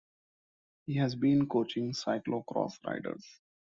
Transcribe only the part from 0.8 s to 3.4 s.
He has been coaching cyclo-cross riders.